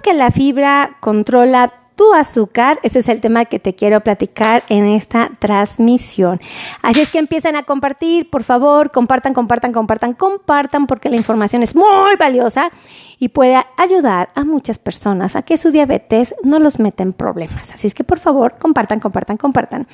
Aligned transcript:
que 0.00 0.14
la 0.14 0.30
fibra 0.30 0.96
controla 1.00 1.72
tu 1.96 2.12
azúcar. 2.12 2.78
Ese 2.82 3.00
es 3.00 3.08
el 3.08 3.20
tema 3.20 3.44
que 3.44 3.58
te 3.58 3.74
quiero 3.74 4.00
platicar 4.00 4.62
en 4.68 4.86
esta 4.86 5.30
transmisión. 5.38 6.40
Así 6.82 7.00
es 7.00 7.10
que 7.10 7.18
empiecen 7.18 7.56
a 7.56 7.62
compartir, 7.62 8.30
por 8.30 8.42
favor, 8.42 8.90
compartan, 8.90 9.34
compartan, 9.34 9.72
compartan, 9.72 10.14
compartan, 10.14 10.86
porque 10.86 11.08
la 11.08 11.16
información 11.16 11.62
es 11.62 11.74
muy 11.76 12.16
valiosa 12.18 12.70
y 13.18 13.28
puede 13.28 13.56
ayudar 13.76 14.30
a 14.34 14.44
muchas 14.44 14.78
personas 14.78 15.36
a 15.36 15.42
que 15.42 15.56
su 15.56 15.70
diabetes 15.70 16.34
no 16.42 16.58
los 16.58 16.78
meta 16.78 17.02
en 17.02 17.12
problemas. 17.12 17.70
Así 17.72 17.86
es 17.86 17.94
que, 17.94 18.04
por 18.04 18.18
favor, 18.18 18.56
compartan, 18.58 19.00
compartan, 19.00 19.36
compartan. 19.36 19.86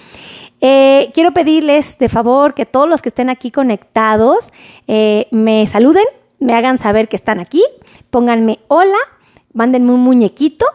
Eh, 0.61 1.11
quiero 1.15 1.33
pedirles 1.33 1.99
de 1.99 2.09
favor 2.09 2.55
que 2.55 2.67
todos 2.67 2.89
los 2.89 3.03
que 3.03 3.11
estén 3.11 3.31
aquí 3.31 3.51
conectados 3.51 4.49
eh, 4.87 5.27
me 5.31 5.67
saluden, 5.67 6.05
me 6.39 6.55
hagan 6.55 6.79
saber 6.79 7.09
que 7.09 7.17
están 7.17 7.39
aquí, 7.39 7.63
pónganme 8.11 8.61
hola, 8.69 8.99
mándenme 9.53 9.93
un 9.93 10.01
muñequito 10.01 10.67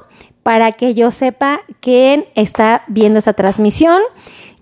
para 0.44 0.72
que 0.72 0.94
yo 0.94 1.12
sepa 1.12 1.62
quién 1.80 2.26
está 2.36 2.84
viendo 2.88 3.20
esta 3.20 3.34
transmisión. 3.34 4.02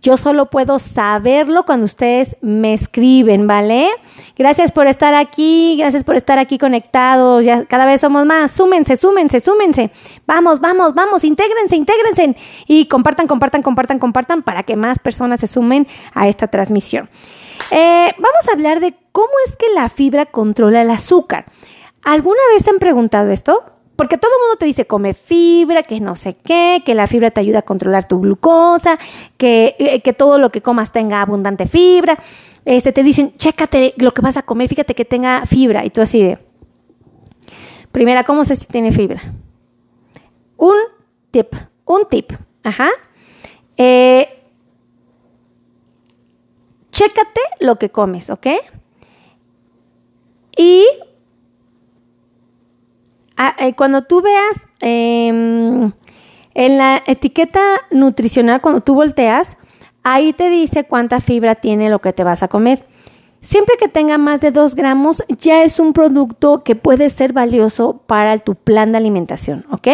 Yo 0.01 0.17
solo 0.17 0.49
puedo 0.49 0.79
saberlo 0.79 1.65
cuando 1.65 1.85
ustedes 1.85 2.35
me 2.41 2.73
escriben, 2.73 3.47
¿vale? 3.47 3.89
Gracias 4.35 4.73
por 4.73 4.87
estar 4.87 5.13
aquí, 5.13 5.77
gracias 5.77 6.03
por 6.03 6.17
estar 6.17 6.39
aquí 6.39 6.57
conectados. 6.57 7.45
Cada 7.69 7.85
vez 7.85 8.01
somos 8.01 8.25
más. 8.25 8.51
Súmense, 8.51 8.97
súmense, 8.97 9.39
súmense. 9.39 9.91
Vamos, 10.27 10.59
vamos, 10.59 10.93
vamos, 10.93 11.23
intégrense, 11.23 11.77
intégrense 11.77 12.35
y 12.67 12.87
compartan, 12.87 13.27
compartan, 13.27 13.61
compartan, 13.61 13.99
compartan 13.99 14.43
para 14.43 14.63
que 14.63 14.75
más 14.75 14.99
personas 14.99 15.39
se 15.39 15.47
sumen 15.47 15.87
a 16.13 16.27
esta 16.27 16.47
transmisión. 16.47 17.09
Eh, 17.71 18.11
vamos 18.17 18.47
a 18.49 18.51
hablar 18.51 18.81
de 18.81 18.93
cómo 19.13 19.31
es 19.47 19.55
que 19.55 19.67
la 19.73 19.87
fibra 19.87 20.25
controla 20.25 20.81
el 20.81 20.91
azúcar. 20.91 21.45
¿Alguna 22.03 22.41
vez 22.53 22.67
han 22.67 22.79
preguntado 22.79 23.31
esto? 23.31 23.63
Porque 23.95 24.17
todo 24.17 24.31
mundo 24.41 24.57
te 24.57 24.65
dice 24.65 24.85
come 24.87 25.13
fibra, 25.13 25.83
que 25.83 25.99
no 25.99 26.15
sé 26.15 26.35
qué, 26.43 26.81
que 26.85 26.95
la 26.95 27.07
fibra 27.07 27.31
te 27.31 27.39
ayuda 27.39 27.59
a 27.59 27.61
controlar 27.61 28.07
tu 28.07 28.19
glucosa, 28.19 28.97
que, 29.37 29.75
eh, 29.77 30.01
que 30.01 30.13
todo 30.13 30.39
lo 30.39 30.49
que 30.49 30.61
comas 30.61 30.91
tenga 30.91 31.21
abundante 31.21 31.67
fibra. 31.67 32.17
Este, 32.65 32.91
te 32.91 33.03
dicen, 33.03 33.35
chécate 33.37 33.93
lo 33.97 34.13
que 34.13 34.21
vas 34.21 34.37
a 34.37 34.43
comer, 34.43 34.69
fíjate 34.69 34.95
que 34.95 35.05
tenga 35.05 35.45
fibra. 35.45 35.85
Y 35.85 35.89
tú 35.91 36.01
así 36.01 36.23
de, 36.23 36.39
primera, 37.91 38.23
¿cómo 38.23 38.45
sé 38.45 38.55
si 38.55 38.65
tiene 38.65 38.91
fibra? 38.91 39.21
Un 40.57 40.75
tip, 41.29 41.53
un 41.85 42.07
tip, 42.09 42.31
ajá. 42.63 42.89
Eh, 43.77 44.27
chécate 46.91 47.41
lo 47.59 47.77
que 47.77 47.89
comes, 47.89 48.29
¿ok? 48.29 48.47
Y 50.57 50.85
Ah, 53.45 53.55
eh, 53.59 53.73
cuando 53.73 54.03
tú 54.03 54.21
veas 54.21 54.55
em, 54.79 55.91
en 56.53 56.77
la 56.77 57.03
etiqueta 57.05 57.81
nutricional, 57.91 58.61
cuando 58.61 58.79
tú 58.79 58.95
volteas, 58.95 59.57
ahí 60.01 60.31
te 60.31 60.49
dice 60.49 60.85
cuánta 60.85 61.19
fibra 61.19 61.55
tiene 61.55 61.89
lo 61.89 61.99
que 61.99 62.13
te 62.13 62.23
vas 62.23 62.41
a 62.41 62.47
comer. 62.47 62.85
Siempre 63.41 63.75
que 63.77 63.89
tenga 63.89 64.17
más 64.17 64.39
de 64.39 64.51
2 64.51 64.75
gramos, 64.75 65.25
ya 65.27 65.63
es 65.63 65.81
un 65.81 65.91
producto 65.91 66.61
que 66.61 66.77
puede 66.77 67.09
ser 67.09 67.33
valioso 67.33 67.97
para 68.07 68.37
tu 68.37 68.55
plan 68.55 68.93
de 68.93 68.99
alimentación, 68.99 69.65
¿ok? 69.69 69.89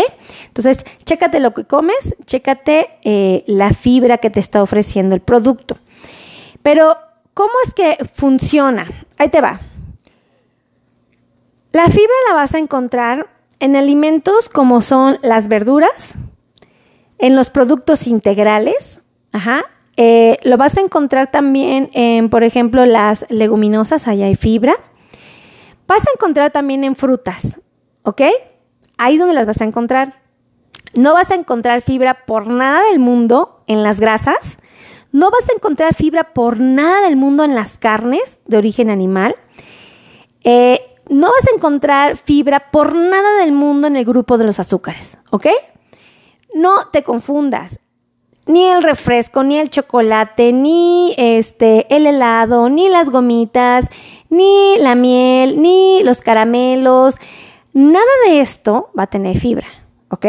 Entonces, 0.46 0.86
chécate 1.04 1.40
lo 1.40 1.56
que 1.56 1.64
comes, 1.64 2.16
chécate 2.28 3.00
eh, 3.02 3.44
la 3.48 3.74
fibra 3.74 4.20
que 4.20 4.30
te 4.30 4.40
está 4.40 4.62
ofreciendo 4.62 5.16
el 5.16 5.22
producto. 5.22 5.80
Pero, 6.62 6.96
¿cómo 7.34 7.54
es 7.66 7.74
que 7.74 7.98
funciona? 8.14 8.86
Ahí 9.18 9.30
te 9.30 9.42
va. 9.42 9.60
La 11.72 11.86
fibra 11.88 12.14
la 12.28 12.36
vas 12.36 12.54
a 12.54 12.60
encontrar 12.60 13.39
en 13.60 13.76
alimentos 13.76 14.50
como 14.50 14.82
son 14.82 15.20
las 15.22 15.48
verduras, 15.48 16.16
en 17.18 17.36
los 17.36 17.50
productos 17.50 18.08
integrales, 18.08 19.02
ajá, 19.32 19.66
eh, 19.98 20.38
lo 20.44 20.56
vas 20.56 20.78
a 20.78 20.82
encontrar 20.82 21.30
también 21.30 21.90
en, 21.94 22.30
por 22.30 22.44
ejemplo, 22.44 22.86
las 22.86 23.26
leguminosas, 23.30 24.08
allá 24.08 24.28
hay 24.28 24.36
fibra. 24.36 24.78
Vas 25.88 26.08
a 26.08 26.12
encontrar 26.16 26.52
también 26.52 26.86
en 26.86 26.96
frutas, 26.96 27.60
¿ok? 28.04 28.22
Ahí 28.98 29.16
es 29.16 29.20
donde 29.20 29.36
las 29.36 29.46
vas 29.46 29.60
a 29.60 29.66
encontrar. 29.66 30.22
No 30.94 31.14
vas 31.14 31.32
a 31.32 31.36
encontrar 31.36 31.82
fibra 31.82 32.26
por 32.26 32.48
nada 32.48 32.84
del 32.90 33.00
mundo 33.00 33.64
en 33.68 33.84
las 33.84 34.00
grasas. 34.00 34.58
No 35.12 35.32
vas 35.32 35.50
a 35.50 35.54
encontrar 35.54 35.94
fibra 35.94 36.34
por 36.34 36.60
nada 36.60 37.02
del 37.02 37.18
mundo 37.18 37.44
en 37.44 37.56
las 37.56 37.78
carnes 37.78 38.38
de 38.46 38.58
origen 38.58 38.90
animal. 38.90 39.36
Eh, 40.44 40.80
no 41.10 41.28
vas 41.28 41.48
a 41.48 41.56
encontrar 41.56 42.18
fibra 42.18 42.72
por 42.72 42.96
nada 42.96 43.38
del 43.40 43.52
mundo 43.52 43.88
en 43.88 43.96
el 43.96 44.06
grupo 44.06 44.38
de 44.38 44.46
los 44.46 44.60
azúcares, 44.60 45.18
¿ok? 45.32 45.48
No 46.54 46.88
te 46.92 47.04
confundas. 47.04 47.80
Ni 48.46 48.66
el 48.66 48.82
refresco, 48.82 49.44
ni 49.44 49.60
el 49.60 49.70
chocolate, 49.70 50.54
ni 50.54 51.14
este 51.18 51.94
el 51.96 52.08
helado, 52.08 52.70
ni 52.70 52.90
las 52.90 53.10
gomitas, 53.10 53.88
ni 54.30 54.78
la 54.80 54.96
miel, 54.96 55.62
ni 55.62 56.02
los 56.04 56.22
caramelos, 56.22 57.16
nada 57.74 58.06
de 58.26 58.42
esto 58.42 58.90
va 58.98 59.04
a 59.04 59.08
tener 59.08 59.38
fibra, 59.38 59.68
¿ok? 60.10 60.26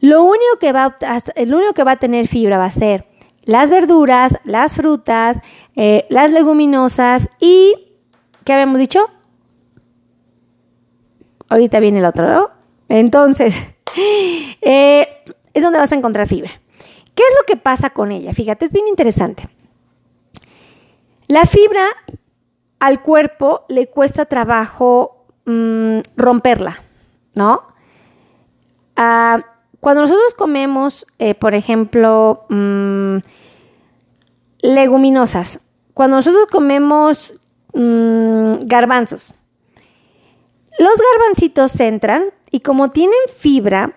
Lo 0.00 0.22
único 0.22 0.58
que 0.58 0.72
va 0.72 0.96
a, 1.00 1.22
el 1.34 1.54
único 1.54 1.72
que 1.72 1.84
va 1.84 1.92
a 1.92 1.98
tener 1.98 2.26
fibra 2.26 2.58
va 2.58 2.66
a 2.66 2.70
ser 2.70 3.06
las 3.44 3.70
verduras, 3.70 4.38
las 4.44 4.74
frutas, 4.74 5.38
eh, 5.76 6.06
las 6.10 6.30
leguminosas 6.30 7.28
y 7.38 7.74
¿qué 8.44 8.52
habíamos 8.52 8.78
dicho? 8.78 9.06
Ahorita 11.50 11.80
viene 11.80 11.98
el 11.98 12.06
otro, 12.06 12.26
¿no? 12.26 12.50
Entonces, 12.88 13.54
eh, 14.62 15.08
es 15.52 15.62
donde 15.62 15.78
vas 15.78 15.92
a 15.92 15.96
encontrar 15.96 16.26
fibra. 16.26 16.50
¿Qué 17.14 17.22
es 17.22 17.34
lo 17.38 17.44
que 17.46 17.56
pasa 17.56 17.90
con 17.90 18.12
ella? 18.12 18.32
Fíjate, 18.32 18.64
es 18.64 18.72
bien 18.72 18.88
interesante. 18.88 19.48
La 21.26 21.44
fibra 21.44 21.84
al 22.78 23.02
cuerpo 23.02 23.64
le 23.68 23.88
cuesta 23.88 24.24
trabajo 24.24 25.26
mm, 25.44 25.98
romperla, 26.16 26.82
¿no? 27.34 27.62
Ah, 28.96 29.44
cuando 29.80 30.02
nosotros 30.02 30.34
comemos, 30.34 31.06
eh, 31.18 31.34
por 31.34 31.54
ejemplo, 31.54 32.44
mm, 32.48 33.18
leguminosas, 34.62 35.60
cuando 35.94 36.16
nosotros 36.16 36.46
comemos 36.50 37.34
mm, 37.74 38.66
garbanzos, 38.66 39.32
los 40.80 40.94
garbancitos 41.12 41.78
entran 41.78 42.24
y 42.50 42.60
como 42.60 42.90
tienen 42.90 43.18
fibra, 43.36 43.92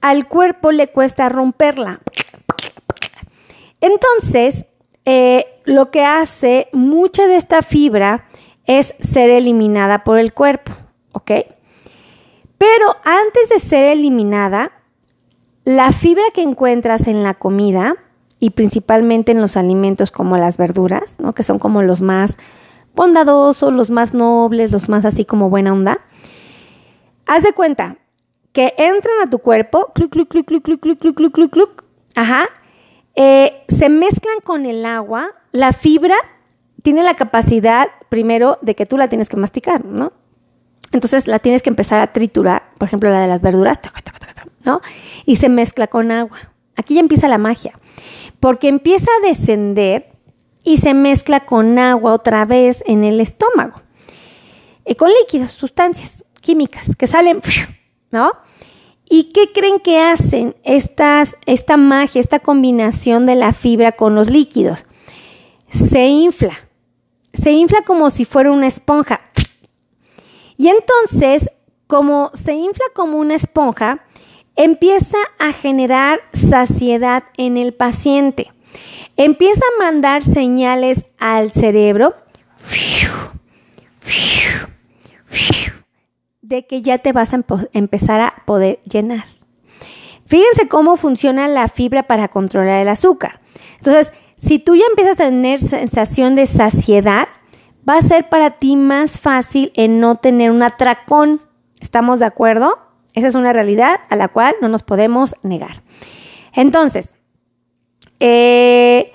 al 0.00 0.28
cuerpo 0.28 0.72
le 0.72 0.88
cuesta 0.88 1.28
romperla. 1.28 2.00
Entonces, 3.82 4.64
eh, 5.04 5.44
lo 5.66 5.90
que 5.90 6.02
hace 6.02 6.68
mucha 6.72 7.26
de 7.26 7.36
esta 7.36 7.60
fibra 7.60 8.24
es 8.64 8.94
ser 8.98 9.28
eliminada 9.28 10.02
por 10.02 10.18
el 10.18 10.32
cuerpo, 10.32 10.72
¿ok? 11.12 11.32
Pero 12.56 12.96
antes 13.04 13.50
de 13.50 13.58
ser 13.58 13.92
eliminada, 13.92 14.72
la 15.64 15.92
fibra 15.92 16.24
que 16.32 16.40
encuentras 16.40 17.08
en 17.08 17.22
la 17.22 17.34
comida 17.34 17.96
y 18.38 18.50
principalmente 18.50 19.32
en 19.32 19.42
los 19.42 19.58
alimentos 19.58 20.10
como 20.10 20.38
las 20.38 20.56
verduras, 20.56 21.16
¿no? 21.18 21.34
que 21.34 21.42
son 21.42 21.58
como 21.58 21.82
los 21.82 22.00
más 22.00 22.38
bondadosos, 22.94 23.72
los 23.72 23.90
más 23.90 24.14
nobles, 24.14 24.72
los 24.72 24.88
más 24.88 25.04
así 25.04 25.24
como 25.24 25.50
buena 25.50 25.72
onda. 25.72 26.00
Haz 27.26 27.42
de 27.42 27.52
cuenta 27.52 27.96
que 28.52 28.74
entran 28.76 29.14
a 29.22 29.30
tu 29.30 29.38
cuerpo, 29.38 29.92
cluc, 29.94 30.10
cluc, 30.10 30.28
cluc, 30.28 30.46
cluc, 30.46 30.64
cluc, 30.64 30.80
cluc, 30.80 31.14
cluc, 31.14 31.32
cluc, 31.32 31.52
cluc, 31.52 31.84
ajá, 32.14 32.48
eh, 33.14 33.64
se 33.68 33.88
mezclan 33.88 34.40
con 34.42 34.66
el 34.66 34.84
agua, 34.84 35.30
la 35.52 35.72
fibra 35.72 36.16
tiene 36.82 37.02
la 37.02 37.14
capacidad, 37.14 37.88
primero, 38.08 38.58
de 38.62 38.74
que 38.74 38.86
tú 38.86 38.96
la 38.96 39.08
tienes 39.08 39.28
que 39.28 39.36
masticar, 39.36 39.84
¿no? 39.84 40.12
Entonces 40.92 41.26
la 41.26 41.38
tienes 41.38 41.62
que 41.62 41.70
empezar 41.70 42.00
a 42.00 42.12
triturar, 42.12 42.70
por 42.78 42.88
ejemplo, 42.88 43.10
la 43.10 43.20
de 43.20 43.28
las 43.28 43.42
verduras, 43.42 43.78
¿no? 44.64 44.80
Y 45.24 45.36
se 45.36 45.48
mezcla 45.48 45.86
con 45.86 46.10
agua. 46.10 46.38
Aquí 46.76 46.94
ya 46.94 47.00
empieza 47.00 47.28
la 47.28 47.38
magia, 47.38 47.78
porque 48.40 48.68
empieza 48.68 49.10
a 49.18 49.26
descender 49.26 50.12
y 50.64 50.78
se 50.78 50.94
mezcla 50.94 51.40
con 51.40 51.78
agua 51.78 52.12
otra 52.12 52.44
vez 52.44 52.82
en 52.86 53.04
el 53.04 53.20
estómago. 53.20 53.80
Y 54.86 54.94
con 54.94 55.10
líquidos, 55.10 55.52
sustancias 55.52 56.24
químicas 56.40 56.90
que 56.96 57.06
salen, 57.06 57.40
¿no? 58.10 58.32
¿Y 59.08 59.24
qué 59.32 59.50
creen 59.52 59.80
que 59.80 59.98
hacen 59.98 60.54
estas, 60.62 61.34
esta 61.46 61.76
magia, 61.76 62.20
esta 62.20 62.38
combinación 62.38 63.26
de 63.26 63.34
la 63.34 63.52
fibra 63.52 63.92
con 63.92 64.14
los 64.14 64.30
líquidos? 64.30 64.86
Se 65.72 66.06
infla. 66.06 66.56
Se 67.32 67.50
infla 67.52 67.82
como 67.84 68.10
si 68.10 68.24
fuera 68.24 68.52
una 68.52 68.68
esponja. 68.68 69.20
Y 70.56 70.68
entonces, 70.68 71.50
como 71.86 72.30
se 72.34 72.52
infla 72.54 72.84
como 72.94 73.18
una 73.18 73.34
esponja, 73.34 74.04
empieza 74.54 75.18
a 75.38 75.52
generar 75.52 76.20
saciedad 76.32 77.24
en 77.36 77.56
el 77.56 77.74
paciente 77.74 78.52
empieza 79.16 79.60
a 79.60 79.84
mandar 79.84 80.22
señales 80.22 81.04
al 81.18 81.52
cerebro 81.52 82.14
de 86.42 86.66
que 86.66 86.82
ya 86.82 86.98
te 86.98 87.12
vas 87.12 87.32
a 87.32 87.44
empezar 87.72 88.20
a 88.20 88.42
poder 88.44 88.80
llenar. 88.84 89.24
Fíjense 90.26 90.68
cómo 90.68 90.96
funciona 90.96 91.48
la 91.48 91.68
fibra 91.68 92.04
para 92.04 92.28
controlar 92.28 92.80
el 92.80 92.88
azúcar. 92.88 93.40
Entonces, 93.78 94.12
si 94.36 94.58
tú 94.58 94.74
ya 94.74 94.84
empiezas 94.88 95.14
a 95.14 95.24
tener 95.24 95.60
sensación 95.60 96.34
de 96.34 96.46
saciedad, 96.46 97.28
va 97.88 97.98
a 97.98 98.02
ser 98.02 98.28
para 98.28 98.58
ti 98.58 98.76
más 98.76 99.20
fácil 99.20 99.72
en 99.74 100.00
no 100.00 100.16
tener 100.16 100.50
un 100.50 100.62
atracón. 100.62 101.42
¿Estamos 101.80 102.20
de 102.20 102.26
acuerdo? 102.26 102.78
Esa 103.14 103.28
es 103.28 103.34
una 103.34 103.52
realidad 103.52 104.00
a 104.08 104.16
la 104.16 104.28
cual 104.28 104.54
no 104.60 104.68
nos 104.68 104.82
podemos 104.82 105.34
negar. 105.42 105.82
Entonces, 106.52 107.14
eh, 108.20 109.12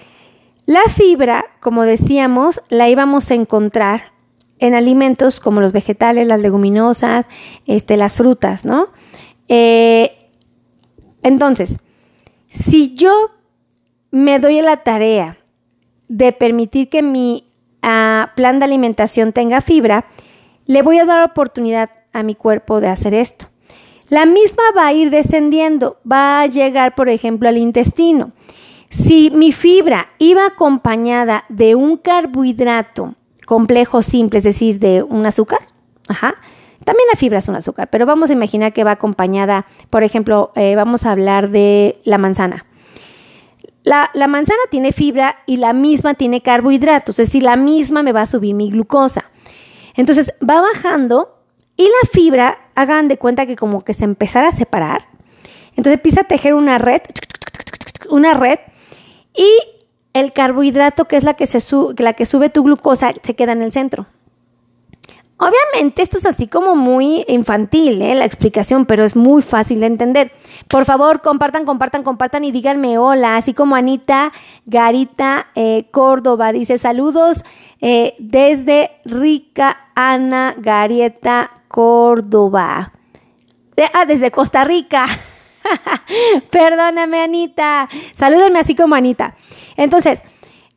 la 0.66 0.84
fibra, 0.90 1.46
como 1.60 1.84
decíamos, 1.84 2.62
la 2.70 2.90
íbamos 2.90 3.30
a 3.32 3.36
encontrar 3.36 4.12
en 4.60 4.74
alimentos 4.74 5.40
como 5.40 5.62
los 5.62 5.74
vegetales, 5.74 6.28
las 6.28 6.40
leguminosas, 6.40 7.28
este, 7.66 7.98
las 7.98 8.16
frutas, 8.16 8.66
¿no? 8.66 8.88
Eh, 9.48 10.30
entonces, 11.22 11.78
si 12.50 12.96
yo 12.96 13.32
me 14.12 14.40
doy 14.40 14.62
la 14.62 14.78
tarea 14.78 15.38
de 16.08 16.32
permitir 16.32 16.90
que 16.90 17.02
mi 17.02 17.52
ah, 17.82 18.32
plan 18.36 18.60
de 18.60 18.66
alimentación 18.66 19.34
tenga 19.34 19.62
fibra, 19.62 20.06
le 20.66 20.82
voy 20.82 21.00
a 21.00 21.06
dar 21.06 21.24
oportunidad 21.24 21.90
a 22.14 22.24
mi 22.24 22.34
cuerpo 22.34 22.82
de 22.82 22.88
hacer 22.88 23.14
esto. 23.14 23.48
La 24.10 24.26
misma 24.26 24.64
va 24.76 24.88
a 24.88 24.94
ir 24.94 25.10
descendiendo, 25.10 25.98
va 26.10 26.42
a 26.42 26.48
llegar, 26.48 26.96
por 26.96 27.10
ejemplo, 27.10 27.50
al 27.50 27.58
intestino. 27.58 28.32
Si 28.90 29.30
mi 29.32 29.52
fibra 29.52 30.10
iba 30.20 30.46
acompañada 30.46 31.46
de 31.50 31.76
un 31.76 31.98
carbohidrato 31.98 33.16
complejo 33.46 34.02
simple, 34.02 34.40
es 34.40 34.46
decir, 34.46 34.80
de 34.80 35.04
un 35.04 35.26
azúcar, 35.26 35.60
ajá, 36.08 36.36
también 36.84 37.08
la 37.12 37.18
fibra 37.18 37.40
es 37.40 37.48
un 37.48 37.56
azúcar, 37.56 37.90
pero 37.90 38.06
vamos 38.06 38.30
a 38.30 38.34
imaginar 38.34 38.74
que 38.74 38.84
va 38.84 38.92
acompañada, 38.92 39.66
por 39.90 40.04
ejemplo, 40.04 40.52
eh, 40.56 40.76
vamos 40.76 41.06
a 41.06 41.12
hablar 41.12 41.50
de 41.50 42.00
la 42.04 42.18
manzana. 42.18 42.66
La, 43.84 44.10
la, 44.14 44.28
manzana 44.28 44.60
tiene 44.72 44.92
fibra 44.92 45.38
y 45.46 45.58
la 45.58 45.74
misma 45.74 46.16
tiene 46.16 46.42
carbohidratos, 46.42 47.20
es 47.20 47.28
decir, 47.28 47.44
la 47.44 47.56
misma 47.56 48.02
me 48.02 48.14
va 48.14 48.22
a 48.22 48.26
subir 48.26 48.56
mi 48.56 48.72
glucosa. 48.72 49.26
Entonces 49.96 50.34
va 50.48 50.62
bajando 50.62 51.36
y 51.78 51.84
la 51.84 52.10
fibra, 52.12 52.58
hagan 52.76 53.08
de 53.08 53.18
cuenta 53.18 53.46
que 53.46 53.56
como 53.56 53.84
que 53.84 53.94
se 53.94 54.06
empezara 54.06 54.50
a 54.50 54.52
separar. 54.52 55.08
Entonces 55.72 55.94
empieza 55.94 56.22
a 56.22 56.26
tejer 56.26 56.54
una 56.54 56.78
red, 56.78 57.02
una 58.10 58.34
red 58.34 58.60
y 59.36 59.50
el 60.14 60.32
carbohidrato, 60.34 61.06
que 61.06 61.18
es 61.18 61.24
la 61.24 61.34
que, 61.34 61.46
se 61.46 61.60
la 61.98 62.14
que 62.14 62.26
sube 62.26 62.50
tu 62.50 62.64
glucosa, 62.64 63.14
se 63.22 63.36
queda 63.36 63.52
en 63.52 63.62
el 63.62 63.72
centro. 63.72 64.08
Obviamente 65.38 66.02
esto 66.02 66.18
es 66.18 66.26
así 66.26 66.48
como 66.48 66.78
muy 66.78 67.26
infantil, 67.28 68.02
¿eh? 68.02 68.16
la 68.16 68.24
explicación, 68.24 68.86
pero 68.86 69.04
es 69.04 69.18
muy 69.18 69.42
fácil 69.42 69.82
de 69.82 69.88
entender. 69.88 70.32
Por 70.70 70.86
favor, 70.86 71.22
compartan, 71.22 71.66
compartan, 71.66 72.04
compartan 72.04 72.46
y 72.46 72.54
díganme 72.54 72.98
hola, 72.98 73.36
así 73.36 73.54
como 73.54 73.76
Anita 73.76 74.32
Garita 74.66 75.48
eh, 75.56 75.88
Córdoba 75.92 76.54
dice 76.54 76.78
saludos 76.78 77.44
eh, 77.82 78.16
desde 78.18 78.92
Rica 79.04 79.90
Ana 79.94 80.56
Garieta 80.58 81.52
Córdoba. 81.68 82.94
ah, 83.94 84.06
desde 84.06 84.32
Costa 84.32 84.64
Rica. 84.64 85.06
Perdóname, 86.50 87.22
Anita. 87.22 87.90
Salúdenme 88.16 88.60
así 88.60 88.76
como 88.76 88.96
Anita. 88.96 89.36
Entonces, 89.78 90.22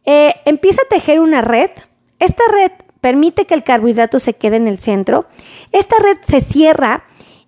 eh, 0.04 0.34
empieza 0.44 0.82
a 0.82 0.88
tejer 0.88 1.20
una 1.20 1.42
red. 1.42 1.70
Esta 2.18 2.42
red 2.50 2.72
permite 3.00 3.46
que 3.46 3.54
el 3.54 3.64
carbohidrato 3.64 4.18
se 4.18 4.34
quede 4.34 4.56
en 4.56 4.68
el 4.68 4.78
centro. 4.78 5.26
Esta 5.72 5.96
red 5.98 6.18
se 6.26 6.40
cierra 6.40 7.04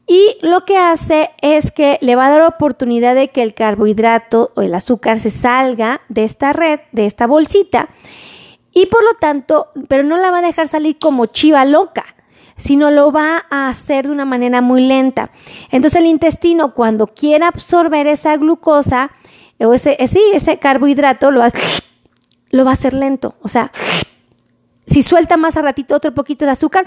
y 0.06 0.38
lo 0.42 0.64
que 0.64 0.76
hace 0.76 1.30
es 1.40 1.70
que 1.70 1.98
le 2.00 2.16
va 2.16 2.26
a 2.26 2.30
dar 2.30 2.42
oportunidad 2.42 3.14
de 3.14 3.28
que 3.28 3.42
el 3.42 3.54
carbohidrato 3.54 4.52
o 4.56 4.62
el 4.62 4.74
azúcar 4.74 5.18
se 5.18 5.30
salga 5.30 6.00
de 6.08 6.24
esta 6.24 6.52
red, 6.52 6.80
de 6.92 7.06
esta 7.06 7.26
bolsita. 7.26 7.88
Y 8.72 8.86
por 8.86 9.02
lo 9.02 9.14
tanto, 9.14 9.68
pero 9.88 10.02
no 10.02 10.16
la 10.16 10.30
va 10.30 10.38
a 10.38 10.42
dejar 10.42 10.68
salir 10.68 10.98
como 10.98 11.26
chiva 11.26 11.64
loca 11.64 12.04
sino 12.60 12.90
lo 12.90 13.10
va 13.10 13.46
a 13.50 13.68
hacer 13.68 14.06
de 14.06 14.12
una 14.12 14.26
manera 14.26 14.60
muy 14.60 14.86
lenta. 14.86 15.30
Entonces 15.70 15.98
el 15.98 16.06
intestino 16.06 16.74
cuando 16.74 17.08
quiera 17.08 17.48
absorber 17.48 18.06
esa 18.06 18.36
glucosa 18.36 19.10
o 19.58 19.72
ese, 19.72 19.92
eh, 19.98 20.08
ese 20.34 20.58
carbohidrato 20.58 21.30
lo 21.30 21.40
va, 21.40 21.50
lo 22.50 22.64
va 22.64 22.70
a 22.70 22.74
hacer 22.74 22.94
lento. 22.94 23.34
O 23.40 23.48
sea, 23.48 23.72
si 24.86 25.02
suelta 25.02 25.36
más 25.36 25.56
a 25.56 25.62
ratito 25.62 25.96
otro 25.96 26.14
poquito 26.14 26.44
de 26.44 26.50
azúcar, 26.50 26.86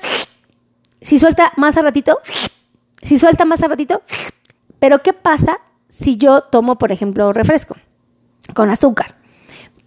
si 1.02 1.18
suelta 1.18 1.52
más 1.58 1.76
a 1.76 1.82
ratito, 1.82 2.20
si 3.02 3.18
suelta 3.18 3.44
más 3.44 3.62
a 3.64 3.68
ratito, 3.68 4.04
pero 4.80 5.00
¿qué 5.02 5.14
pasa 5.14 5.60
si 5.90 6.18
yo 6.18 6.42
tomo, 6.42 6.78
por 6.78 6.92
ejemplo, 6.92 7.34
refresco 7.34 7.76
con 8.54 8.70
azúcar? 8.70 9.16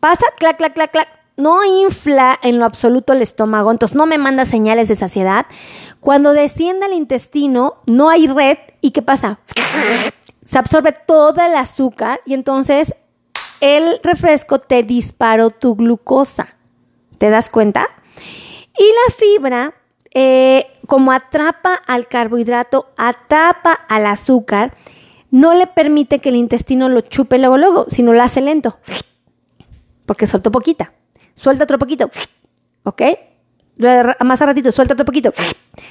Pasa, 0.00 0.26
clac, 0.36 0.56
clac, 0.56 0.74
clac, 0.74 0.90
clac, 0.90 1.08
no 1.36 1.64
infla 1.64 2.38
en 2.42 2.58
lo 2.58 2.64
absoluto 2.64 3.12
el 3.12 3.22
estómago, 3.22 3.70
entonces 3.70 3.96
no 3.96 4.06
me 4.06 4.18
manda 4.18 4.46
señales 4.46 4.88
de 4.88 4.96
saciedad. 4.96 5.46
Cuando 6.00 6.32
desciende 6.32 6.86
al 6.86 6.94
intestino, 6.94 7.76
no 7.86 8.08
hay 8.08 8.26
red 8.26 8.58
y 8.80 8.90
¿qué 8.92 9.02
pasa? 9.02 9.40
Se 10.44 10.58
absorbe 10.58 10.92
todo 10.92 11.40
el 11.42 11.54
azúcar 11.54 12.20
y 12.24 12.34
entonces 12.34 12.94
el 13.60 14.00
refresco 14.02 14.60
te 14.60 14.82
disparó 14.82 15.50
tu 15.50 15.76
glucosa. 15.76 16.54
¿Te 17.18 17.30
das 17.30 17.50
cuenta? 17.50 17.88
Y 18.78 18.84
la 18.84 19.14
fibra, 19.14 19.74
eh, 20.12 20.66
como 20.86 21.12
atrapa 21.12 21.74
al 21.74 22.08
carbohidrato, 22.08 22.90
atrapa 22.96 23.72
al 23.72 24.06
azúcar, 24.06 24.76
no 25.30 25.54
le 25.54 25.66
permite 25.66 26.20
que 26.20 26.28
el 26.28 26.36
intestino 26.36 26.88
lo 26.88 27.00
chupe 27.00 27.38
luego, 27.38 27.58
luego, 27.58 27.86
sino 27.88 28.12
lo 28.12 28.22
hace 28.22 28.40
lento, 28.40 28.78
porque 30.06 30.26
soltó 30.26 30.52
poquita 30.52 30.92
suelta 31.36 31.62
otro 31.62 31.78
poquito, 31.78 32.10
¿ok? 32.82 33.02
Más 34.24 34.42
a 34.42 34.46
ratito, 34.46 34.72
suelta 34.72 34.94
otro 34.94 35.04
poquito. 35.04 35.32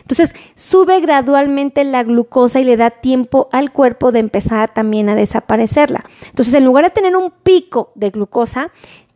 Entonces, 0.02 0.36
sube 0.56 1.00
gradualmente 1.00 1.84
la 1.84 2.04
glucosa 2.04 2.60
y 2.60 2.66
le 2.66 2.78
da 2.78 2.90
tiempo 2.90 3.48
al 3.52 3.72
cuerpo 3.72 4.12
de 4.12 4.20
empezar 4.20 4.74
también 4.74 5.08
a 5.08 5.16
desaparecerla. 5.16 6.04
Entonces, 6.28 6.54
en 6.56 6.66
lugar 6.66 6.84
de 6.84 6.90
tener 6.90 7.16
un 7.16 7.32
pico 7.32 7.92
de 7.96 8.10
glucosa, 8.10 8.72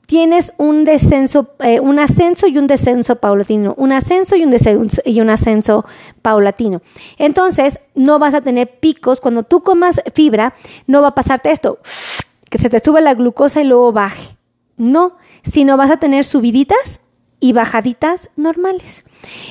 tienes 0.06 0.54
un 0.58 0.86
descenso, 0.86 1.50
eh, 1.60 1.80
un 1.80 2.00
ascenso 2.00 2.48
y 2.48 2.58
un 2.58 2.66
descenso 2.66 3.18
paulatino, 3.18 3.76
un 3.78 3.92
ascenso 3.92 4.36
y 4.36 4.44
un 4.44 4.50
descenso 4.50 5.02
y 5.06 5.22
un 5.22 5.30
ascenso 5.30 5.86
paulatino. 6.22 6.82
Entonces, 7.18 7.80
no 7.96 8.18
vas 8.18 8.34
a 8.34 8.42
tener 8.42 8.80
picos 8.80 9.20
cuando 9.20 9.44
tú 9.44 9.62
comas 9.62 10.02
fibra, 10.14 10.56
no 10.88 11.02
va 11.02 11.10
a 11.10 11.16
pasarte 11.16 11.52
esto, 11.52 11.80
que 12.50 12.58
se 12.58 12.70
te 12.70 12.80
sube 12.80 13.02
la 13.02 13.14
glucosa 13.14 13.62
y 13.62 13.66
luego 13.66 13.92
baje. 13.92 14.36
No, 14.78 15.18
sino 15.44 15.78
vas 15.78 15.92
a 15.92 15.98
tener 15.98 16.26
subiditas 16.26 17.00
y 17.40 17.54
bajaditas 17.54 18.30
normales. 18.36 19.06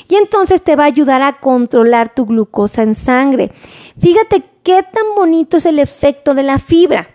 Y 0.08 0.16
entonces 0.16 0.62
te 0.62 0.76
va 0.76 0.84
a 0.84 0.88
ayudar 0.88 1.22
a 1.22 1.40
controlar 1.40 2.14
tu 2.14 2.26
glucosa 2.26 2.82
en 2.82 2.94
sangre. 2.94 3.52
Fíjate 3.98 4.44
qué 4.62 4.82
tan 4.82 5.14
bonito 5.14 5.56
es 5.58 5.66
el 5.66 5.78
efecto 5.78 6.34
de 6.34 6.42
la 6.42 6.58
fibra. 6.58 7.08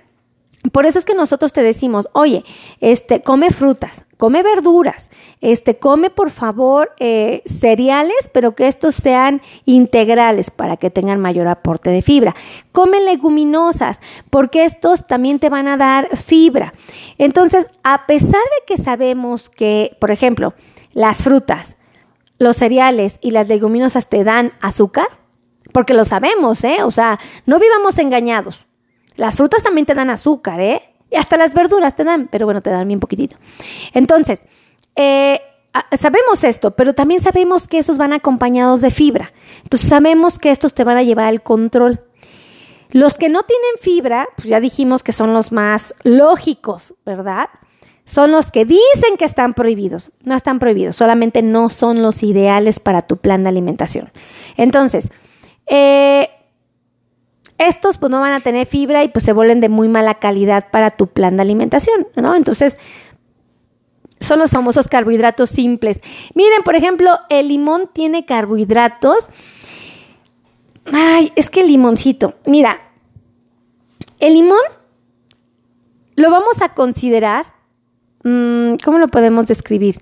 Por 0.72 0.86
eso 0.86 0.98
es 0.98 1.06
que 1.06 1.14
nosotros 1.14 1.52
te 1.52 1.62
decimos, 1.62 2.08
oye, 2.14 2.46
este, 2.80 3.22
come 3.22 3.50
frutas, 3.50 4.06
come 4.18 4.44
verduras, 4.44 5.10
este, 5.42 5.78
come 5.78 6.10
por 6.10 6.30
favor 6.30 6.94
eh, 7.00 7.44
cereales, 7.46 8.30
pero 8.32 8.56
que 8.56 8.68
estos 8.68 8.96
sean 8.96 9.42
integrales 9.66 10.52
para 10.52 10.78
que 10.78 10.90
tengan 10.90 11.20
mayor 11.20 11.50
aporte 11.50 11.90
de 11.90 12.02
fibra. 12.02 12.34
Come 12.72 13.02
leguminosas, 13.02 14.00
porque 14.30 14.64
estos 14.64 15.06
también 15.06 15.40
te 15.40 15.50
van 15.50 15.68
a 15.68 15.76
dar 15.76 16.16
fibra. 16.16 16.74
Entonces, 17.18 17.68
a 17.84 18.06
pesar 18.06 18.32
de 18.32 18.66
que 18.66 18.82
sabemos 18.82 19.50
que, 19.50 19.98
por 20.00 20.12
ejemplo, 20.12 20.54
las 20.94 21.18
frutas, 21.18 21.76
los 22.40 22.56
cereales 22.56 23.18
y 23.22 23.32
las 23.32 23.50
leguminosas 23.50 24.08
te 24.08 24.24
dan 24.24 24.54
azúcar, 24.62 25.08
porque 25.74 25.94
lo 25.94 26.06
sabemos, 26.06 26.64
¿eh? 26.64 26.84
O 26.84 26.92
sea, 26.92 27.20
no 27.46 27.60
vivamos 27.60 27.98
engañados. 27.98 28.66
Las 29.16 29.36
frutas 29.36 29.64
también 29.64 29.86
te 29.86 29.94
dan 29.94 30.10
azúcar, 30.10 30.60
¿eh? 30.60 30.82
Y 31.10 31.16
hasta 31.16 31.38
las 31.38 31.54
verduras 31.54 31.96
te 31.96 32.04
dan, 32.04 32.28
pero 32.32 32.46
bueno, 32.46 32.62
te 32.62 32.72
dan 32.72 32.88
bien 32.88 33.00
poquitito. 33.00 33.38
Entonces, 33.94 34.42
eh, 34.96 35.40
sabemos 35.98 36.44
esto, 36.44 36.72
pero 36.72 36.94
también 36.94 37.22
sabemos 37.22 37.68
que 37.68 37.80
esos 37.80 37.98
van 37.98 38.14
acompañados 38.14 38.82
de 38.82 38.92
fibra. 38.92 39.32
Entonces 39.64 39.90
sabemos 39.90 40.40
que 40.40 40.52
estos 40.52 40.74
te 40.74 40.84
van 40.84 40.98
a 40.98 41.04
llevar 41.04 41.28
al 41.28 41.42
control. 41.42 42.02
Los 42.90 43.16
que 43.16 43.30
no 43.30 43.44
tienen 43.44 43.72
fibra, 43.82 44.28
pues 44.36 44.48
ya 44.50 44.60
dijimos 44.60 45.02
que 45.02 45.12
son 45.12 45.34
los 45.34 45.52
más 45.52 45.96
lógicos, 46.04 46.94
¿verdad? 47.06 47.50
Son 48.06 48.32
los 48.32 48.52
que 48.52 48.66
dicen 48.66 49.18
que 49.18 49.26
están 49.26 49.56
prohibidos. 49.56 50.12
No 50.22 50.36
están 50.36 50.60
prohibidos, 50.60 50.96
solamente 50.96 51.42
no 51.42 51.70
son 51.70 52.04
los 52.04 52.22
ideales 52.22 52.80
para 52.80 53.04
tu 53.04 53.18
plan 53.18 53.44
de 53.44 53.50
alimentación. 53.50 54.12
Entonces, 54.58 55.10
eh, 55.66 56.30
estos 57.68 57.98
pues 57.98 58.12
no 58.12 58.20
van 58.20 58.34
a 58.34 58.40
tener 58.40 58.68
fibra 58.68 59.04
y 59.04 59.10
pues 59.10 59.26
se 59.26 59.34
vuelven 59.34 59.62
de 59.62 59.70
muy 59.70 59.90
mala 59.90 60.16
calidad 60.16 60.70
para 60.72 60.92
tu 60.92 61.08
plan 61.08 61.36
de 61.38 61.42
alimentación, 61.42 62.08
¿no? 62.16 62.36
Entonces, 62.36 62.78
son 64.20 64.40
los 64.40 64.52
famosos 64.52 64.88
carbohidratos 64.88 65.50
simples. 65.50 66.02
Miren, 66.34 66.64
por 66.64 66.76
ejemplo, 66.76 67.20
el 67.30 67.50
limón 67.50 67.90
tiene 67.94 68.26
carbohidratos 68.26 69.30
Ay, 70.92 71.32
es 71.36 71.50
que 71.50 71.62
el 71.62 71.68
limoncito. 71.68 72.36
Mira, 72.46 72.82
el 74.20 74.34
limón 74.34 74.60
lo 76.16 76.32
vamos 76.32 76.62
a 76.62 76.74
considerar. 76.74 77.46
Mm, 78.24 78.76
¿Cómo 78.84 78.98
lo 78.98 79.08
podemos 79.08 79.48
describir? 79.48 80.02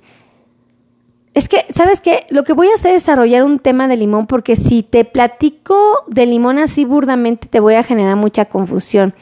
Es 1.33 1.47
que, 1.47 1.65
¿sabes 1.73 2.01
qué? 2.01 2.25
Lo 2.29 2.43
que 2.43 2.51
voy 2.51 2.67
a 2.67 2.75
hacer 2.75 2.93
es 2.93 3.03
desarrollar 3.03 3.43
un 3.43 3.59
tema 3.59 3.87
de 3.87 3.95
limón 3.95 4.27
porque 4.27 4.57
si 4.57 4.83
te 4.83 5.05
platico 5.05 6.03
de 6.07 6.25
limón 6.25 6.59
así 6.59 6.83
burdamente 6.83 7.47
te 7.47 7.61
voy 7.61 7.75
a 7.75 7.83
generar 7.83 8.17
mucha 8.17 8.45
confusión. 8.45 9.13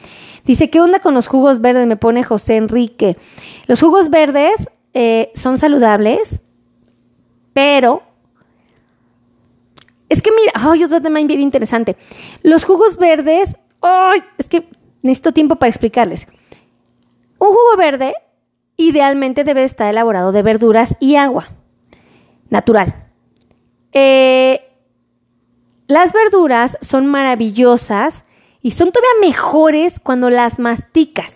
Dice, 0.44 0.70
¿qué 0.70 0.80
onda 0.80 0.98
con 0.98 1.14
los 1.14 1.28
jugos 1.28 1.60
verdes? 1.60 1.86
Me 1.86 1.96
pone 1.96 2.24
José 2.24 2.56
Enrique. 2.56 3.16
Los 3.68 3.80
jugos 3.80 4.10
verdes 4.10 4.54
eh, 4.94 5.30
son 5.34 5.58
saludables, 5.58 6.40
pero... 7.52 8.02
Es 10.08 10.22
que 10.22 10.32
mira, 10.32 10.50
ay, 10.54 10.82
otro 10.82 11.00
tema 11.00 11.20
bien 11.22 11.38
interesante. 11.38 11.96
Los 12.42 12.64
jugos 12.64 12.96
verdes, 12.96 13.54
ay, 13.80 14.20
es 14.38 14.48
que 14.48 14.68
necesito 15.02 15.30
tiempo 15.30 15.54
para 15.54 15.68
explicarles. 15.68 16.26
Un 17.38 17.48
jugo 17.48 17.76
verde 17.78 18.14
idealmente 18.76 19.44
debe 19.44 19.62
estar 19.62 19.88
elaborado 19.88 20.32
de 20.32 20.42
verduras 20.42 20.96
y 20.98 21.14
agua 21.14 21.46
natural. 22.50 23.08
Eh, 23.92 24.60
las 25.86 26.12
verduras 26.12 26.78
son 26.82 27.06
maravillosas 27.06 28.22
y 28.62 28.72
son 28.72 28.92
todavía 28.92 29.28
mejores 29.28 29.98
cuando 30.00 30.30
las 30.30 30.58
masticas. 30.58 31.32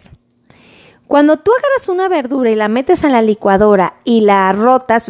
Cuando 1.06 1.38
tú 1.38 1.50
agarras 1.52 1.88
una 1.88 2.08
verdura 2.08 2.50
y 2.50 2.56
la 2.56 2.68
metes 2.68 3.04
a 3.04 3.08
la 3.08 3.22
licuadora 3.22 3.96
y 4.04 4.20
la 4.22 4.52
rotas, 4.52 5.08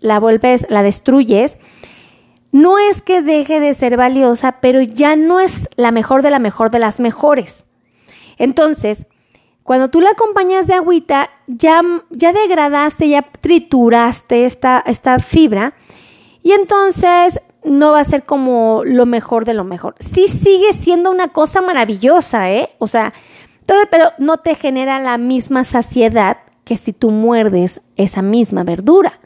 la 0.00 0.20
vuelves, 0.20 0.66
la 0.68 0.82
destruyes, 0.82 1.58
no 2.50 2.78
es 2.78 3.02
que 3.02 3.20
deje 3.20 3.60
de 3.60 3.74
ser 3.74 3.96
valiosa, 3.96 4.60
pero 4.60 4.80
ya 4.80 5.16
no 5.16 5.38
es 5.38 5.68
la 5.76 5.90
mejor 5.90 6.22
de 6.22 6.30
la 6.30 6.38
mejor 6.38 6.70
de 6.70 6.78
las 6.78 6.98
mejores. 6.98 7.64
Entonces, 8.38 9.06
cuando 9.68 9.90
tú 9.90 10.00
la 10.00 10.12
acompañas 10.12 10.66
de 10.66 10.72
agüita, 10.72 11.28
ya, 11.46 11.82
ya 12.08 12.32
degradaste, 12.32 13.06
ya 13.06 13.20
trituraste 13.20 14.46
esta, 14.46 14.82
esta 14.86 15.18
fibra 15.18 15.74
y 16.42 16.52
entonces 16.52 17.38
no 17.64 17.92
va 17.92 18.00
a 18.00 18.04
ser 18.04 18.24
como 18.24 18.80
lo 18.86 19.04
mejor 19.04 19.44
de 19.44 19.52
lo 19.52 19.64
mejor. 19.64 19.94
Sí 20.00 20.26
sigue 20.26 20.72
siendo 20.72 21.10
una 21.10 21.28
cosa 21.28 21.60
maravillosa, 21.60 22.50
¿eh? 22.50 22.70
O 22.78 22.86
sea, 22.86 23.12
pero 23.90 24.06
no 24.16 24.38
te 24.38 24.54
genera 24.54 25.00
la 25.00 25.18
misma 25.18 25.64
saciedad 25.64 26.38
que 26.64 26.78
si 26.78 26.94
tú 26.94 27.10
muerdes 27.10 27.82
esa 27.96 28.22
misma 28.22 28.64
verdura. 28.64 29.20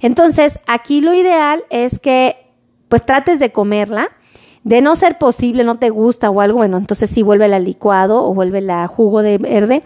Entonces, 0.00 0.60
aquí 0.68 1.00
lo 1.00 1.14
ideal 1.14 1.64
es 1.70 1.98
que 1.98 2.46
pues 2.88 3.04
trates 3.04 3.40
de 3.40 3.50
comerla 3.50 4.12
de 4.64 4.80
no 4.80 4.96
ser 4.96 5.18
posible, 5.18 5.62
no 5.62 5.76
te 5.76 5.90
gusta 5.90 6.30
o 6.30 6.40
algo, 6.40 6.58
bueno, 6.58 6.78
entonces 6.78 7.10
sí 7.10 7.22
vuelve 7.22 7.44
al 7.44 7.64
licuado 7.64 8.24
o 8.24 8.34
vuelve 8.34 8.62
la 8.62 8.86
jugo 8.88 9.22
de 9.22 9.36
verde. 9.38 9.82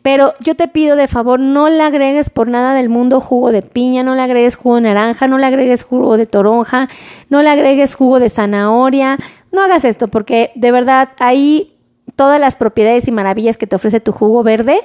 Pero 0.00 0.32
yo 0.40 0.54
te 0.54 0.66
pido 0.66 0.96
de 0.96 1.08
favor, 1.08 1.38
no 1.38 1.68
le 1.68 1.82
agregues 1.82 2.30
por 2.30 2.48
nada 2.48 2.74
del 2.74 2.88
mundo 2.88 3.20
jugo 3.20 3.52
de 3.52 3.62
piña, 3.62 4.02
no 4.02 4.14
le 4.14 4.22
agregues 4.22 4.56
jugo 4.56 4.76
de 4.76 4.80
naranja, 4.82 5.28
no 5.28 5.38
le 5.38 5.46
agregues 5.46 5.84
jugo 5.84 6.16
de 6.16 6.26
toronja, 6.26 6.88
no 7.28 7.42
le 7.42 7.50
agregues 7.50 7.94
jugo 7.94 8.18
de 8.18 8.30
zanahoria. 8.30 9.18
No 9.52 9.62
hagas 9.62 9.84
esto 9.84 10.08
porque 10.08 10.50
de 10.56 10.72
verdad 10.72 11.10
ahí 11.18 11.76
todas 12.16 12.40
las 12.40 12.56
propiedades 12.56 13.06
y 13.06 13.12
maravillas 13.12 13.56
que 13.56 13.66
te 13.66 13.76
ofrece 13.76 14.00
tu 14.00 14.12
jugo 14.12 14.42
verde 14.42 14.80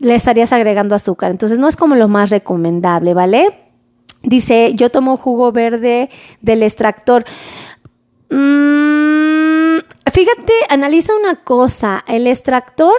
le 0.00 0.16
estarías 0.16 0.52
agregando 0.52 0.96
azúcar. 0.96 1.30
Entonces 1.30 1.60
no 1.60 1.68
es 1.68 1.76
como 1.76 1.94
lo 1.94 2.08
más 2.08 2.30
recomendable, 2.30 3.14
¿vale? 3.14 3.62
Dice, 4.22 4.72
yo 4.74 4.90
tomo 4.90 5.16
jugo 5.16 5.52
verde 5.52 6.10
del 6.40 6.62
extractor. 6.62 7.24
Mm, 8.34 9.78
fíjate, 10.12 10.52
analiza 10.68 11.14
una 11.14 11.36
cosa. 11.36 12.02
El 12.06 12.26
extractor 12.26 12.94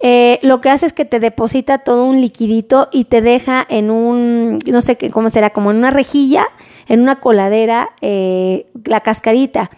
eh, 0.00 0.38
lo 0.42 0.60
que 0.60 0.68
hace 0.68 0.84
es 0.84 0.92
que 0.92 1.04
te 1.04 1.18
deposita 1.18 1.78
todo 1.78 2.04
un 2.04 2.20
liquidito 2.20 2.88
y 2.92 3.04
te 3.04 3.22
deja 3.22 3.64
en 3.66 3.90
un, 3.90 4.58
no 4.66 4.82
sé 4.82 4.96
qué, 4.96 5.10
cómo 5.10 5.30
será, 5.30 5.50
como 5.50 5.70
en 5.70 5.78
una 5.78 5.90
rejilla, 5.90 6.46
en 6.88 7.00
una 7.00 7.20
coladera, 7.20 7.90
eh, 8.02 8.66
la 8.84 9.00
cascarita. 9.00 9.70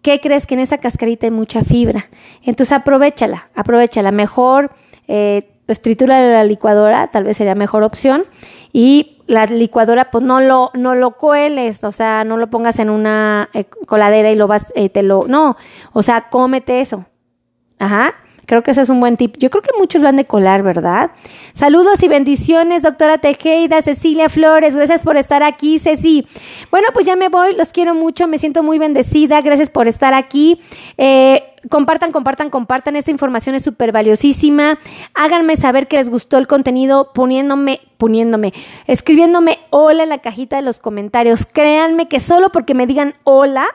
¿Qué 0.00 0.20
crees? 0.20 0.46
Que 0.46 0.54
en 0.54 0.60
esa 0.60 0.78
cascarita 0.78 1.26
hay 1.26 1.32
mucha 1.32 1.64
fibra. 1.64 2.08
Entonces 2.42 2.72
aprovechala, 2.72 3.50
aprovechala. 3.54 4.10
Mejor, 4.10 4.70
eh, 5.06 5.50
pues 5.66 5.82
tritura 5.82 6.18
la 6.18 6.44
licuadora, 6.44 7.08
tal 7.08 7.24
vez 7.24 7.36
sería 7.36 7.54
mejor 7.54 7.82
opción. 7.82 8.24
Y 8.72 9.17
la 9.28 9.46
licuadora, 9.46 10.10
pues 10.10 10.24
no 10.24 10.40
lo, 10.40 10.70
no 10.74 10.94
lo 10.94 11.12
cueles, 11.12 11.84
o 11.84 11.92
sea, 11.92 12.24
no 12.24 12.36
lo 12.38 12.48
pongas 12.48 12.78
en 12.78 12.90
una 12.90 13.50
eh, 13.52 13.64
coladera 13.86 14.30
y 14.30 14.34
lo 14.34 14.48
vas, 14.48 14.72
eh, 14.74 14.88
te 14.88 15.02
lo, 15.02 15.26
no, 15.28 15.56
o 15.92 16.02
sea, 16.02 16.28
cómete 16.30 16.80
eso. 16.80 17.04
Ajá. 17.78 18.14
Creo 18.46 18.62
que 18.62 18.70
ese 18.70 18.80
es 18.80 18.88
un 18.88 18.98
buen 18.98 19.18
tip. 19.18 19.36
Yo 19.36 19.50
creo 19.50 19.62
que 19.62 19.72
muchos 19.78 20.00
lo 20.00 20.08
han 20.08 20.16
de 20.16 20.24
colar, 20.24 20.62
¿verdad? 20.62 21.10
Saludos 21.52 22.02
y 22.02 22.08
bendiciones, 22.08 22.82
doctora 22.82 23.18
Tejeda, 23.18 23.82
Cecilia 23.82 24.30
Flores. 24.30 24.74
Gracias 24.74 25.02
por 25.02 25.18
estar 25.18 25.42
aquí, 25.42 25.78
Ceci. 25.78 26.26
Bueno, 26.70 26.88
pues 26.94 27.04
ya 27.04 27.14
me 27.14 27.28
voy. 27.28 27.54
Los 27.54 27.72
quiero 27.72 27.94
mucho. 27.94 28.26
Me 28.26 28.38
siento 28.38 28.62
muy 28.62 28.78
bendecida. 28.78 29.42
Gracias 29.42 29.68
por 29.68 29.86
estar 29.86 30.14
aquí. 30.14 30.62
Eh, 30.96 31.42
compartan, 31.68 32.12
compartan, 32.12 32.50
compartan. 32.50 32.96
Esta 32.96 33.10
información 33.10 33.54
es 33.54 33.64
súper 33.64 33.92
valiosísima. 33.92 34.78
Háganme 35.14 35.56
saber 35.56 35.88
que 35.88 35.96
les 35.96 36.10
gustó 36.10 36.38
el 36.38 36.46
contenido 36.46 37.12
poniéndome, 37.12 37.80
poniéndome, 37.96 38.52
escribiéndome 38.86 39.58
hola 39.70 40.02
en 40.02 40.08
la 40.08 40.18
cajita 40.18 40.56
de 40.56 40.62
los 40.62 40.78
comentarios. 40.78 41.46
Créanme 41.46 42.08
que 42.08 42.20
solo 42.20 42.50
porque 42.50 42.74
me 42.74 42.86
digan 42.86 43.14
hola 43.24 43.66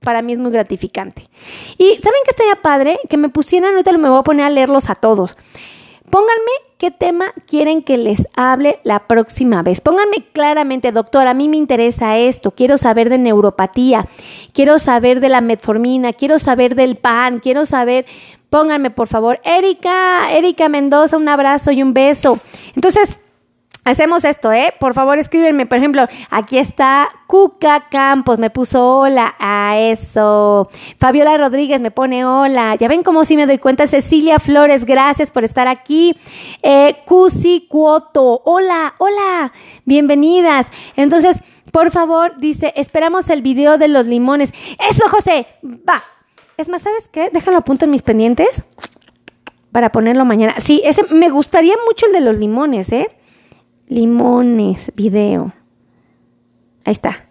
para 0.00 0.20
mí 0.22 0.32
es 0.32 0.38
muy 0.38 0.50
gratificante. 0.50 1.28
Y 1.78 1.94
¿saben 2.02 2.20
qué 2.24 2.30
estaría 2.30 2.56
padre? 2.56 2.98
Que 3.08 3.16
me 3.16 3.28
pusieran, 3.28 3.72
ahorita 3.72 3.92
me 3.98 4.08
voy 4.08 4.18
a 4.18 4.22
poner 4.22 4.46
a 4.46 4.50
leerlos 4.50 4.90
a 4.90 4.94
todos. 4.94 5.36
Pónganme 6.12 6.52
qué 6.76 6.90
tema 6.90 7.32
quieren 7.46 7.82
que 7.82 7.96
les 7.96 8.28
hable 8.36 8.80
la 8.84 9.06
próxima 9.08 9.62
vez. 9.62 9.80
Pónganme 9.80 10.26
claramente, 10.34 10.92
doctor, 10.92 11.26
a 11.26 11.32
mí 11.32 11.48
me 11.48 11.56
interesa 11.56 12.18
esto, 12.18 12.50
quiero 12.50 12.76
saber 12.76 13.08
de 13.08 13.16
neuropatía, 13.16 14.06
quiero 14.52 14.78
saber 14.78 15.20
de 15.20 15.30
la 15.30 15.40
metformina, 15.40 16.12
quiero 16.12 16.38
saber 16.38 16.74
del 16.74 16.96
pan, 16.96 17.40
quiero 17.40 17.64
saber, 17.64 18.04
pónganme 18.50 18.90
por 18.90 19.08
favor, 19.08 19.40
Erika, 19.42 20.30
Erika 20.32 20.68
Mendoza, 20.68 21.16
un 21.16 21.30
abrazo 21.30 21.70
y 21.70 21.82
un 21.82 21.94
beso. 21.94 22.38
Entonces, 22.74 23.18
Hacemos 23.84 24.24
esto, 24.24 24.52
¿eh? 24.52 24.72
Por 24.78 24.94
favor, 24.94 25.18
escríbenme. 25.18 25.66
Por 25.66 25.76
ejemplo, 25.78 26.06
aquí 26.30 26.56
está 26.58 27.08
Cuca 27.26 27.88
Campos, 27.90 28.38
me 28.38 28.48
puso 28.48 28.98
hola 28.98 29.34
a 29.40 29.76
eso. 29.76 30.70
Fabiola 31.00 31.36
Rodríguez 31.36 31.80
me 31.80 31.90
pone 31.90 32.24
hola. 32.24 32.76
Ya 32.76 32.86
ven 32.86 33.02
cómo 33.02 33.24
sí 33.24 33.36
me 33.36 33.46
doy 33.46 33.58
cuenta. 33.58 33.88
Cecilia 33.88 34.38
Flores, 34.38 34.84
gracias 34.84 35.32
por 35.32 35.42
estar 35.42 35.66
aquí. 35.66 36.16
Eh, 36.62 36.98
Cusi 37.06 37.66
Cuoto, 37.68 38.42
hola, 38.44 38.94
hola, 38.98 39.52
bienvenidas. 39.84 40.68
Entonces, 40.94 41.38
por 41.72 41.90
favor, 41.90 42.38
dice, 42.38 42.72
esperamos 42.76 43.30
el 43.30 43.42
video 43.42 43.78
de 43.78 43.88
los 43.88 44.06
limones. 44.06 44.52
Eso, 44.90 45.08
José, 45.08 45.46
va. 45.64 46.04
Es 46.56 46.68
más, 46.68 46.82
¿sabes 46.82 47.08
qué? 47.08 47.30
Déjalo 47.32 47.58
a 47.58 47.62
punto 47.62 47.86
en 47.86 47.90
mis 47.90 48.02
pendientes 48.02 48.62
para 49.72 49.90
ponerlo 49.90 50.24
mañana. 50.24 50.54
Sí, 50.58 50.80
ese 50.84 51.02
me 51.10 51.30
gustaría 51.30 51.74
mucho 51.84 52.06
el 52.06 52.12
de 52.12 52.20
los 52.20 52.36
limones, 52.36 52.92
¿eh? 52.92 53.08
Limones, 53.92 54.90
video. 54.96 55.52
Ahí 56.84 56.92
está. 56.92 57.26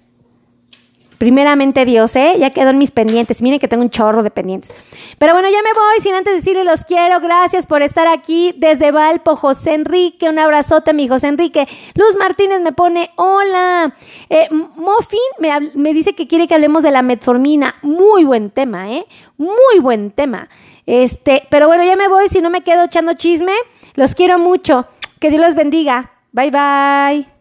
Primeramente 1.18 1.86
Dios, 1.86 2.16
¿eh? 2.16 2.36
Ya 2.40 2.50
quedó 2.50 2.70
en 2.70 2.78
mis 2.78 2.92
pendientes. 2.92 3.42
Miren 3.42 3.60
que 3.60 3.68
tengo 3.68 3.84
un 3.84 3.90
chorro 3.90 4.24
de 4.24 4.32
pendientes. 4.32 4.74
Pero 5.18 5.34
bueno, 5.34 5.50
ya 5.50 5.62
me 5.62 5.70
voy 5.74 6.02
sin 6.02 6.14
antes 6.14 6.34
decirle 6.34 6.64
los 6.64 6.84
quiero. 6.86 7.20
Gracias 7.20 7.66
por 7.66 7.82
estar 7.82 8.08
aquí 8.08 8.54
desde 8.58 8.92
Valpo. 8.92 9.36
José 9.36 9.74
Enrique, 9.74 10.30
un 10.30 10.40
abrazote, 10.40 10.94
mi 10.94 11.08
José 11.08 11.28
Enrique. 11.28 11.68
Luz 11.96 12.16
Martínez 12.18 12.62
me 12.62 12.72
pone 12.72 13.12
hola. 13.18 13.94
Eh, 14.30 14.48
Mofin 14.52 15.20
me, 15.40 15.72
me 15.76 15.94
dice 15.94 16.14
que 16.14 16.28
quiere 16.28 16.48
que 16.48 16.56
hablemos 16.56 16.82
de 16.84 16.92
la 16.92 17.02
metformina. 17.02 17.76
Muy 17.82 18.24
buen 18.24 18.50
tema, 18.52 18.92
¿eh? 18.92 19.06
Muy 19.38 19.80
buen 19.80 20.12
tema. 20.12 20.50
Este, 20.86 21.44
pero 21.50 21.68
bueno, 21.68 21.84
ya 21.84 21.96
me 21.96 22.08
voy. 22.08 22.30
Si 22.30 22.42
no 22.42 22.50
me 22.50 22.62
quedo 22.62 22.86
echando 22.86 23.14
chisme, 23.14 23.54
los 23.96 24.16
quiero 24.16 24.40
mucho. 24.40 24.88
Que 25.20 25.30
Dios 25.30 25.42
los 25.42 25.56
bendiga. 25.56 26.11
Bye 26.34 26.50
bye. 26.50 27.26